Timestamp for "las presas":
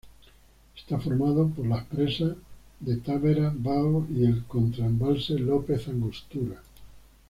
1.67-2.35